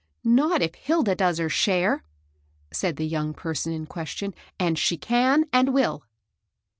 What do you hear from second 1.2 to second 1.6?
her